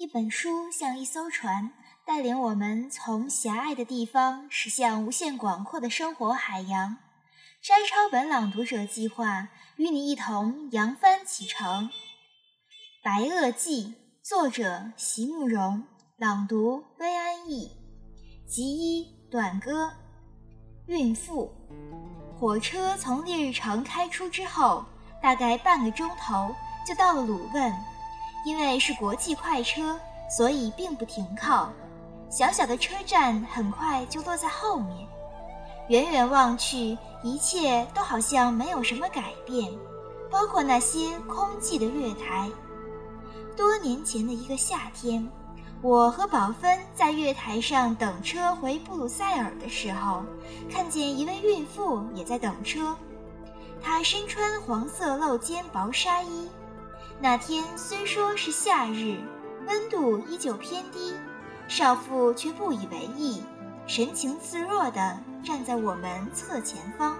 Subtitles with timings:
[0.00, 1.74] 一本书像一艘船，
[2.06, 6.96] 带领我们从狭隘的地方驶向无限广阔的生活海洋。
[7.62, 11.88] 摘抄本朗读者计划与你一同扬帆启程。
[13.04, 13.88] 《白垩纪》
[14.26, 15.84] 作者席慕容，
[16.16, 17.70] 朗读薇安逸。
[18.48, 19.92] 集一短歌。
[20.86, 21.52] 孕妇。
[22.38, 24.82] 火车从烈日城开出之后，
[25.22, 26.56] 大概半个钟头
[26.86, 27.70] 就到了鲁汶。
[28.44, 29.98] 因为是国际快车，
[30.28, 31.70] 所以并不停靠。
[32.28, 35.06] 小小的车站很快就落在后面。
[35.88, 39.72] 远远望去，一切都好像没有什么改变，
[40.30, 42.48] 包括那些空寂的月台。
[43.56, 45.28] 多年前的一个夏天，
[45.82, 50.22] 我和宝芬在月台上等车回布鲁塞尔的时候，
[50.72, 52.96] 看见一位孕妇也在等车。
[53.82, 56.48] 她身穿黄色露肩薄纱衣。
[57.22, 59.18] 那天虽说是夏日，
[59.66, 61.14] 温度依旧偏低，
[61.68, 63.42] 少妇却不以为意，
[63.86, 67.18] 神情自若地站在我们侧前方。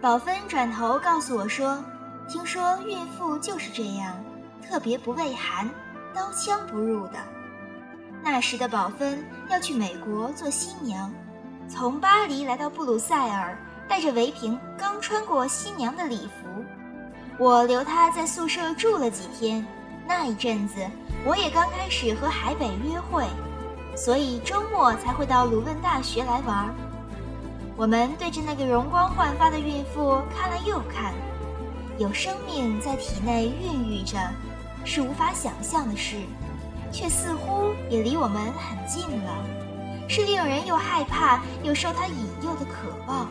[0.00, 1.84] 宝芬转头告诉我说
[2.30, 4.16] ：“听说孕妇就是这样，
[4.62, 5.68] 特别不畏寒，
[6.14, 7.18] 刀枪不入的。”
[8.22, 11.12] 那时的宝芬要去美国做新娘，
[11.68, 16.59] 从巴黎来到布鲁塞尔，带着围屏，刚穿过新娘的礼服。
[17.40, 19.66] 我留他在宿舍住了几天，
[20.06, 20.74] 那一阵子
[21.24, 23.24] 我也刚开始和海北约会，
[23.96, 26.68] 所以周末才会到鲁汶大学来玩。
[27.78, 31.14] 我们对着那个容光焕发的孕妇看了又看，
[31.96, 34.18] 有生命在体内孕育着，
[34.84, 36.16] 是无法想象的事，
[36.92, 39.32] 却似乎也离我们很近了，
[40.06, 43.26] 是令人又害怕又受它引诱的渴望。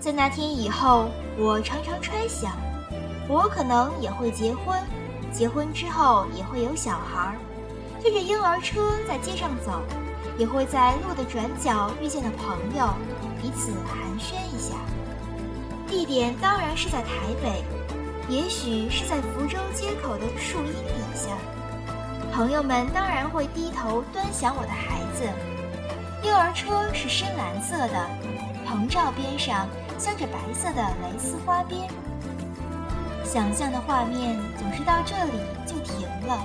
[0.00, 2.50] 在那天以后，我常常揣想。
[3.30, 4.82] 我可能也会结婚，
[5.32, 7.38] 结婚之后也会有小孩儿，
[8.02, 9.80] 推着婴儿车在街上走，
[10.36, 12.92] 也会在路的转角遇见的朋友，
[13.40, 14.74] 彼此寒暄一下。
[15.86, 17.62] 地点当然是在台北，
[18.28, 21.28] 也许是在福州街口的树荫底下。
[22.32, 25.22] 朋友们当然会低头端详我的孩子。
[26.24, 28.10] 婴儿车是深蓝色的，
[28.66, 31.88] 棚罩边上镶着白色的蕾丝花边。
[33.32, 36.44] 想象的画面总是到这里就停了，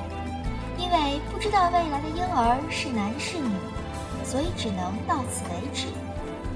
[0.77, 3.49] 因为不知道未来的婴儿是男是女，
[4.23, 5.87] 所以只能到此为止。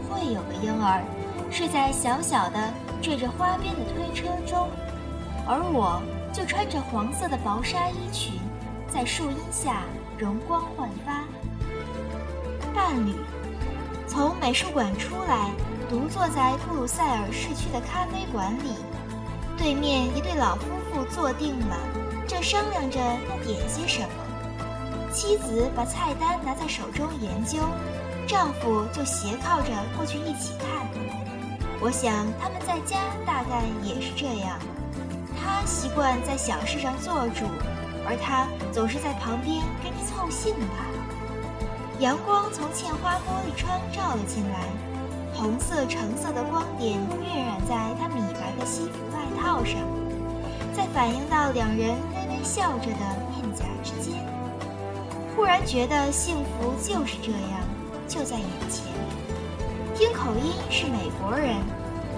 [0.08, 1.02] 会有个婴儿
[1.50, 4.70] 睡在小小的缀着花边的推车中，
[5.48, 6.00] 而我
[6.32, 8.34] 就穿着黄色的薄纱衣裙，
[8.88, 9.82] 在树荫下
[10.16, 11.24] 容光焕发。
[12.72, 13.16] 伴侣
[14.08, 15.50] 从美术馆出来，
[15.90, 18.76] 独坐在布鲁塞尔市区的咖啡馆里。
[19.60, 21.76] 对面一对老夫妇坐定了，
[22.26, 25.12] 正商量着要点些什么。
[25.12, 27.60] 妻子把菜单拿在手中研究，
[28.26, 30.88] 丈夫就斜靠着过去一起看。
[31.82, 34.58] 我想他们在家大概也是这样，
[35.38, 37.44] 他习惯在小事上做主，
[38.08, 40.88] 而他总是在旁边跟着凑兴吧。
[42.00, 44.70] 阳光从嵌花玻璃窗照了进来。
[45.34, 49.09] 红色、橙色的光点晕染在他米白的西服
[49.40, 49.80] 套上，
[50.76, 53.00] 再反映到两人微微笑着的
[53.32, 54.14] 面颊之间。
[55.36, 57.62] 忽然觉得幸福就是这样，
[58.08, 58.84] 就在眼前。
[59.96, 61.56] 听口音是美国人，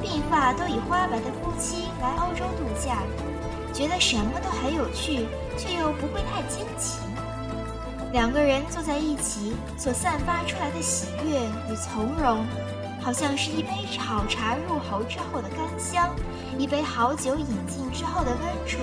[0.04, 3.04] 鬓发都已花白的夫妻来欧洲度假，
[3.74, 5.28] 觉得什么都很有趣，
[5.58, 7.00] 却又不会太惊奇。
[8.12, 11.40] 两个人坐在一起，所散发出来的喜悦
[11.72, 12.46] 与从容。
[13.02, 16.10] 好像是一杯好茶入喉之后的甘香，
[16.58, 18.80] 一杯好酒饮尽之后的温醇，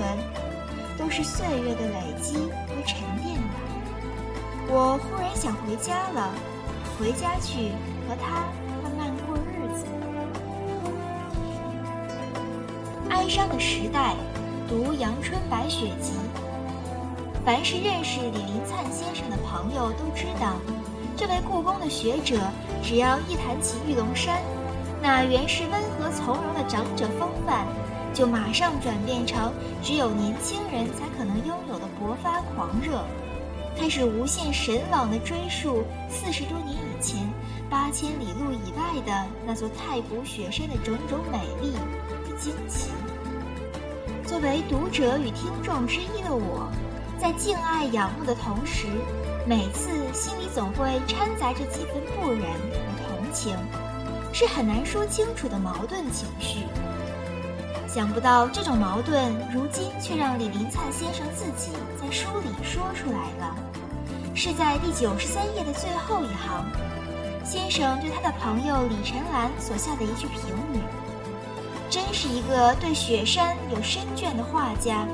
[0.98, 2.34] 都是岁月的累积
[2.66, 3.54] 和沉淀吧。
[4.68, 6.34] 我忽然想回家了，
[6.98, 7.70] 回家去
[8.08, 8.44] 和他
[8.82, 9.86] 慢慢过日子。
[13.08, 14.16] 哀伤的时代，
[14.68, 16.12] 读《阳春白雪集》。
[17.44, 20.56] 凡是认识李林灿先生的朋友都知道。
[21.16, 22.36] 这位故宫的学者，
[22.82, 24.40] 只要一谈起玉龙山，
[25.02, 27.66] 那原是温和从容的长者风范，
[28.14, 29.52] 就马上转变成
[29.82, 33.04] 只有年轻人才可能拥有的勃发狂热，
[33.76, 37.28] 开始无限神往地追溯四十多年以前
[37.68, 41.74] 八千里路以外的那座太古雪山的种种美丽
[42.26, 42.90] 与惊奇。
[44.24, 46.70] 作为读者与听众之一的我，
[47.18, 48.86] 在敬爱仰慕的同时。
[49.48, 53.56] 每次心里总会掺杂着几分不忍与同情，
[54.30, 56.66] 是很难说清楚的矛盾情绪。
[57.88, 63.56] 想不到这种矛盾，如今却让李林灿先生自己在书里说出来了，
[64.34, 66.66] 是在第九十三页的最后一行。
[67.42, 70.42] 先生对他的朋友李晨兰所下的一句评
[70.74, 70.80] 语
[71.88, 75.08] ：“真是一个对雪山有深眷的画家，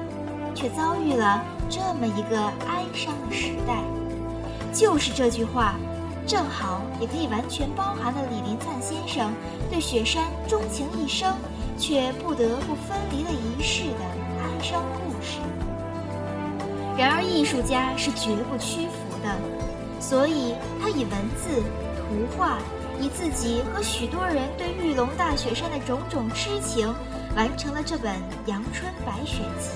[0.56, 1.40] 却遭遇了
[1.70, 3.76] 这么一个哀伤的时代。”
[4.74, 5.76] 就是这句话，
[6.26, 9.32] 正好也可以完全包含了李林灿先生
[9.70, 11.34] 对雪山钟情一生。
[11.76, 14.04] 却不得不分离了一世的
[14.40, 15.40] 哀伤故事。
[16.96, 19.36] 然而，艺术家是绝不屈服的，
[20.00, 21.60] 所以他以文字、
[21.98, 22.58] 图画，
[23.00, 26.94] 以自己和许多人对玉龙大雪山的种种痴情，
[27.34, 28.14] 完成了这本
[28.46, 29.70] 《阳春白雪集》。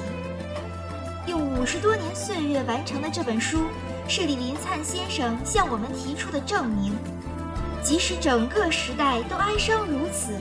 [1.29, 3.65] 用五十多年岁月完成的这本书，
[4.09, 6.93] 是李林灿先生向我们提出的证明：
[7.83, 10.33] 即使整个时代都哀伤如此，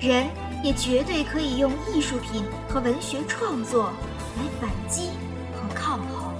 [0.00, 0.26] 人。
[0.64, 3.92] 也绝对可以用艺术品和文学创作
[4.36, 5.10] 来反击
[5.52, 6.32] 和抗衡。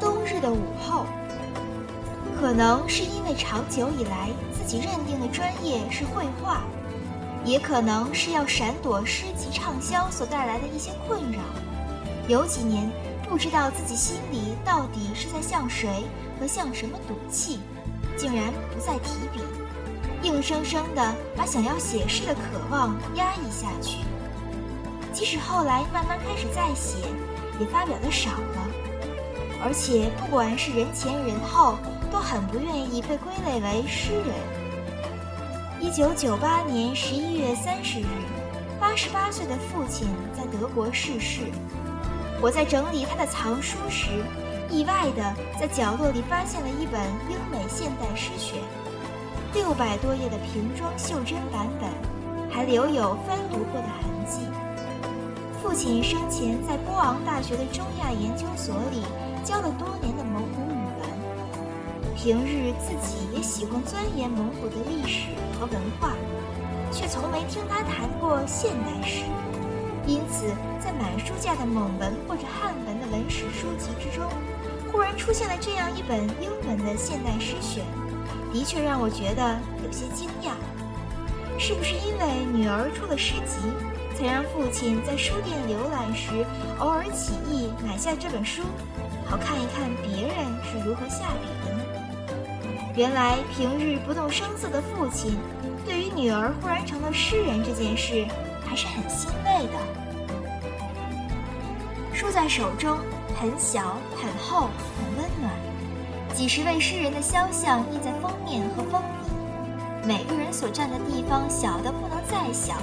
[0.00, 1.04] 冬日的午后，
[2.40, 6.62] 可能是因为长久以来自己认定的专业是绘画，
[7.44, 11.40] 也可能是要闪躲诗集畅销所带来的一些困扰，
[12.28, 12.90] 有几年
[13.28, 16.04] 不知道自己心里到底是在向谁
[16.40, 17.60] 和向什么赌气，
[18.16, 19.40] 竟然不再提笔。
[20.22, 22.40] 硬生生地把想要写诗的渴
[22.70, 23.98] 望压抑下去，
[25.12, 26.96] 即使后来慢慢开始再写，
[27.60, 28.68] 也发表的少了。
[29.62, 31.76] 而且不管是人前人后，
[32.10, 34.34] 都很不愿意被归类为诗人。
[35.80, 38.06] 一九九八年十一月三十日，
[38.80, 41.42] 八十八岁的父亲在德国逝世。
[42.40, 44.06] 我在整理他的藏书时，
[44.70, 48.58] 意外地在角落里发现了一本英美现代诗选。
[49.54, 51.90] 六百多页的瓶装袖珍版本，
[52.48, 54.40] 还留有翻读过的痕迹。
[55.60, 59.02] 父亲生前在波昂大学的中亚研究所里
[59.42, 66.14] 教了多年的蒙古语文，平日自己也喜欢钻研蒙古的历史和文化，
[66.92, 69.24] 却从没听他谈过现代诗。
[70.08, 70.46] 因此，
[70.80, 74.24] 在满书架的蒙文或者汉文的文史书籍之中，
[74.90, 77.84] 忽然出现了这样一本英文的现代诗选。
[78.50, 80.52] 的确让我觉得有些惊讶，
[81.60, 83.60] 是不是因为女儿出了诗集，
[84.16, 86.42] 才让父亲在书店浏览时
[86.78, 88.62] 偶尔起意买下这本书，
[89.26, 90.34] 好看一看别人
[90.64, 91.84] 是如何下笔的呢？
[92.96, 95.36] 原来平日不动声色的父亲，
[95.84, 98.26] 对于女儿忽然成了诗人这件事
[98.68, 99.78] 还是很欣慰的。
[102.12, 102.98] 书在手中，
[103.40, 105.52] 很小，很厚，很温暖。
[106.34, 109.30] 几十位诗人的肖像印在封面和封底，
[110.06, 112.74] 每个人所站的地方小的不能再小，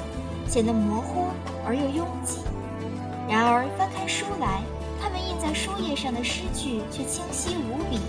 [0.48, 1.28] 显得模糊
[1.66, 2.40] 而又拥挤。
[3.30, 4.62] 然而翻开书来，
[5.02, 8.00] 他们印在书页上的诗句却清晰无比，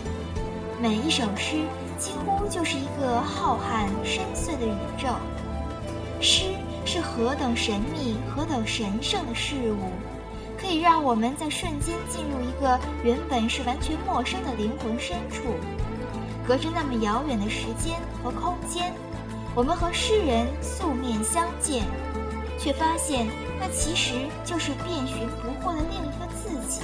[0.80, 1.58] 每一首诗
[1.98, 5.08] 几乎就是一个浩瀚深邃的宇宙。
[6.20, 6.44] 诗
[6.96, 9.92] 是何等神秘、何等神圣的事物！
[10.58, 15.42] 可以让我们在瞬间进入一个原本是完全陌生的灵魂深处，
[16.48, 18.94] 隔着那么遥远的时间和空间，
[19.54, 21.84] 我们和诗人素面相见，
[22.58, 23.26] 却发现
[23.60, 26.80] 那其实就是遍寻不惑的另一个自己。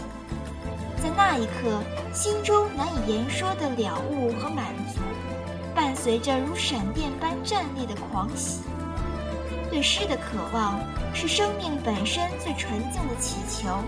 [1.03, 1.81] 在那一刻，
[2.13, 5.01] 心中难以言说的了悟和满足，
[5.75, 8.61] 伴随着如闪电般战栗的狂喜。
[9.73, 10.79] 对诗的渴望
[11.15, 13.79] 是生命本身最纯净的祈求，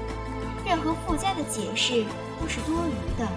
[0.64, 2.06] 任何附加的解释
[2.40, 3.28] 都是多余的。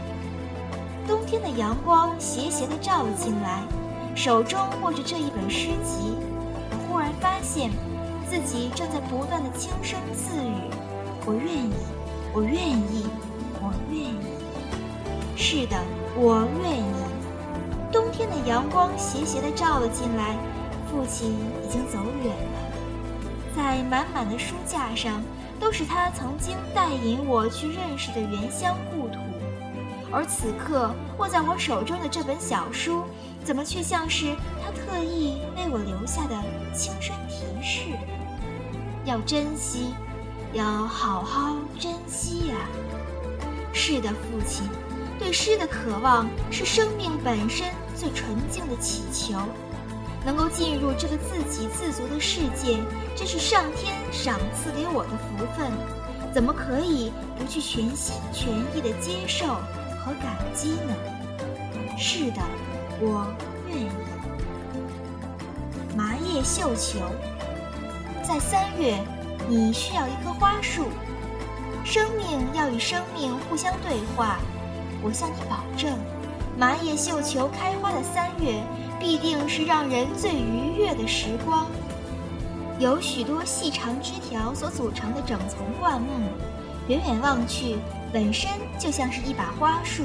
[1.05, 3.61] 冬天的阳光斜斜地照了进来，
[4.15, 6.15] 手中握着这一本诗集，
[6.71, 7.69] 我忽然发现
[8.29, 10.71] 自己正在不断地轻声自语
[11.27, 11.73] ：“我愿意，
[12.33, 13.07] 我愿意，
[13.61, 14.21] 我愿意。”
[15.35, 15.77] 是的，
[16.15, 16.93] 我愿意。
[17.91, 20.37] 冬天的阳光斜斜地照了进来。
[20.89, 22.59] 父亲已经走远了，
[23.55, 25.21] 在满满的书架上，
[25.59, 29.19] 都是他曾经带引我去认识的原乡故土，
[30.11, 33.03] 而此刻握在我手中的这本小书，
[33.43, 36.35] 怎么却像是他特意为我留下的
[36.73, 37.89] 轻声提示：
[39.05, 39.93] 要珍惜，
[40.53, 42.55] 要好好珍惜呀！
[43.73, 44.67] 是的，父亲，
[45.19, 49.37] 对诗的渴望是生命本身最纯净的祈求。
[50.25, 52.79] 能够进入这个自给自足的世界，
[53.15, 55.71] 这是上天赏赐给我的福分，
[56.33, 59.45] 怎么可以不去全心全意的接受
[60.03, 60.93] 和感激呢？
[61.97, 62.41] 是的，
[62.99, 63.25] 我
[63.69, 63.89] 愿意。
[65.95, 66.99] 麻叶绣球，
[68.21, 68.99] 在三月，
[69.47, 70.87] 你需要一棵花树。
[71.83, 74.37] 生命要与生命互相对话。
[75.01, 75.97] 我向你保证，
[76.57, 78.61] 麻叶绣球开花的三月，
[78.99, 81.67] 必定是让人最愉悦的时光。
[82.79, 86.07] 由许多细长枝条所组成的整丛灌木，
[86.87, 87.77] 远远望去，
[88.13, 90.03] 本身就像是一把花树。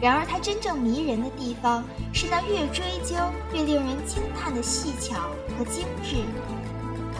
[0.00, 3.14] 然而，它真正迷人的地方是那越追究
[3.52, 6.16] 越令人惊叹的细巧和精致。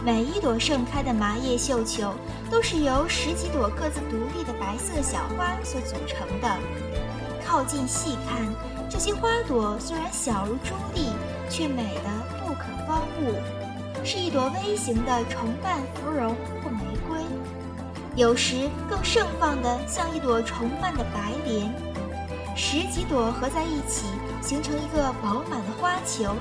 [0.03, 2.15] 每一朵盛开的麻叶绣球，
[2.51, 6.57] 都是由十几朵各自独立的白色小花所组成的。
[7.47, 8.47] 靠近细看，
[8.91, 11.07] 这些花朵虽然小如珠粒，
[11.49, 17.21] 却美得不可方物，是一朵微型的重瓣芙蓉或玫瑰，
[18.17, 21.73] 有时更盛放的像一朵重瓣的白莲。
[22.57, 24.07] 十几朵合在一起，
[24.43, 26.35] 形成一个饱满的花球，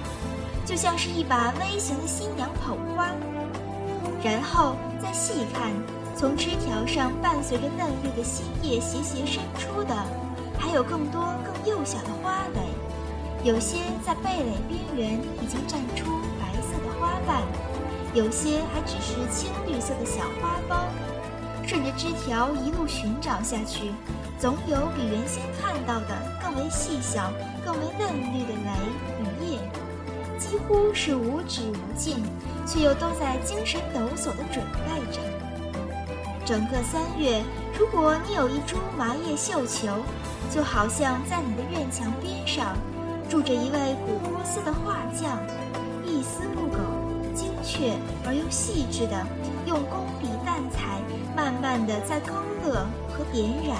[0.65, 3.11] 就像是一把微型的新娘捧花。
[4.23, 5.71] 然后再细看，
[6.17, 9.95] 从枝条上伴随着嫩绿的新叶斜斜伸出的，
[10.59, 12.59] 还有更多更幼小的花蕾。
[13.43, 17.41] 有些在蓓蕾边缘已经绽出白色的花瓣，
[18.13, 20.83] 有些还只是青绿色的小花苞。
[21.65, 23.91] 顺着枝条一路寻找下去，
[24.37, 26.07] 总有比原先看到的
[26.43, 27.31] 更为细小、
[27.65, 28.69] 更为嫩绿的蕾
[29.21, 29.59] 与叶，
[30.37, 32.23] 几乎是无止无尽。
[32.67, 35.19] 却又都在精神抖擞地准备着。
[36.45, 37.41] 整个三月，
[37.75, 39.87] 如果你有一株麻叶绣球，
[40.49, 42.75] 就好像在你的院墙边上
[43.29, 45.37] 住着一位古波斯的画匠，
[46.03, 46.77] 一丝不苟、
[47.35, 49.25] 精确而又细致地
[49.65, 50.99] 用工笔淡彩，
[51.35, 53.77] 慢慢地在勾勒和点染，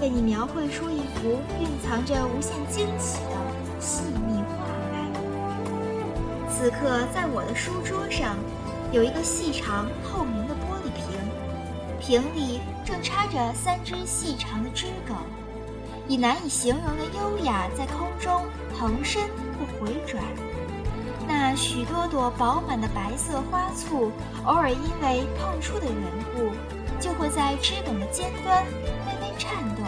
[0.00, 4.66] 为你描绘出一幅蕴藏着无限惊喜的细腻画。
[6.48, 8.36] 此刻，在我的书桌上，
[8.92, 11.18] 有一个细长透明的玻璃瓶，
[11.98, 15.16] 瓶里正插着三只细长的枝梗，
[16.10, 18.42] 以难以形容的优雅在空中
[18.76, 19.22] 腾伸
[19.54, 20.20] 或回转。
[21.28, 24.10] 那许多朵饱满的白色花簇，
[24.44, 25.94] 偶尔因为碰触的缘
[26.34, 26.50] 故，
[26.98, 28.64] 就会在枝梗的尖端
[29.06, 29.84] 微微颤动，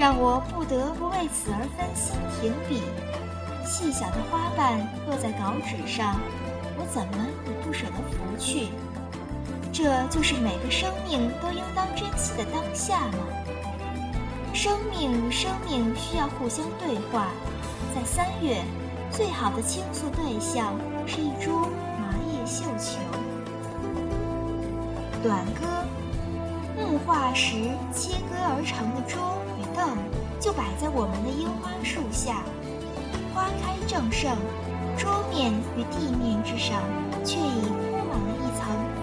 [0.00, 2.80] 让我不得不为此而分心停笔。
[3.66, 6.16] 细小的花瓣落在稿纸上，
[6.78, 8.68] 我怎么也不舍得拂去。
[9.70, 13.18] 这就是每个生命都应当珍惜的当下吗？
[14.56, 17.28] 生命与生命需要互相对话。
[17.94, 18.62] 在三月，
[19.10, 20.72] 最好的倾诉对象
[21.06, 21.66] 是一株
[22.00, 22.98] 麻叶绣球。
[25.22, 25.66] 短歌：
[26.74, 29.94] 木化石切割而成的桌与凳，
[30.40, 32.42] 就摆在我们的樱花树下。
[33.34, 34.34] 花开正盛，
[34.96, 36.80] 桌面与地面之上
[37.22, 38.95] 却已铺满了一层。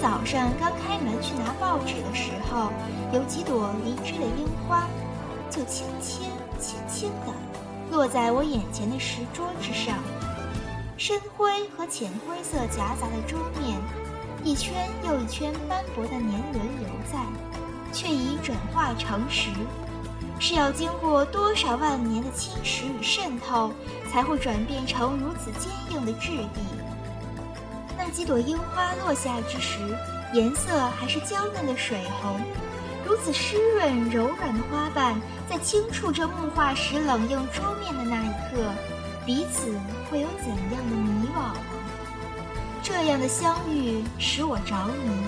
[0.00, 2.72] 早上刚开门去拿报纸的时候，
[3.12, 4.88] 有几朵离枝的樱花，
[5.50, 6.22] 就轻轻
[6.58, 7.32] 轻轻地
[7.90, 9.98] 落在我眼前的石桌之上。
[10.96, 13.78] 深灰和浅灰色夹杂的桌面，
[14.42, 17.18] 一圈又一圈斑驳的年轮犹在，
[17.92, 19.50] 却已转化成石。
[20.38, 23.70] 是要经过多少万年的侵蚀与渗透，
[24.10, 26.79] 才会转变成如此坚硬的质地？
[28.10, 29.78] 几朵樱花落下之时，
[30.32, 32.40] 颜色还是娇嫩的水红。
[33.06, 38.72] 如此湿润柔软的花瓣，在轻触这木化石冷硬桌面的那一刻，
[39.24, 39.72] 彼此
[40.10, 41.60] 会有怎样的迷惘呢？
[42.82, 44.74] 这样的相遇使我着
[45.04, 45.24] 迷。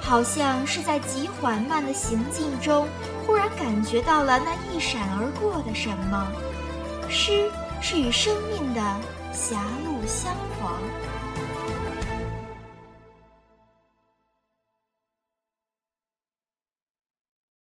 [0.00, 2.88] 好像是在极缓慢的行进中，
[3.26, 6.32] 忽然感觉到了那一闪而过的什么。
[7.08, 7.50] 诗
[7.80, 8.80] 是与生命的
[9.32, 11.07] 狭路相逢。